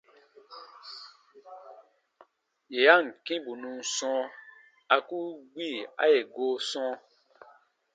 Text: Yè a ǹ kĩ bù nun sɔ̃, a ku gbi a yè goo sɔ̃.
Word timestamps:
Yè 2.73 2.81
a 2.95 2.95
ǹ 3.07 3.07
kĩ 3.25 3.35
bù 3.43 3.51
nun 3.61 3.77
sɔ̃, 3.95 4.21
a 4.93 4.95
ku 5.09 5.19
gbi 5.51 5.67
a 6.01 6.03
yè 6.13 6.19
goo 6.33 6.55
sɔ̃. 6.69 6.89